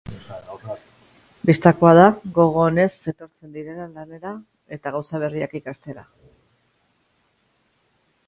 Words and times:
Bistakoa 1.49 1.89
da, 1.97 2.05
gogo 2.37 2.63
onez 2.69 2.87
etortzen 3.11 3.53
direla 3.57 3.85
lanera 3.99 4.33
eta 4.79 4.93
gauza 4.97 5.21
berriak 5.25 5.53
ikastera. 5.61 6.05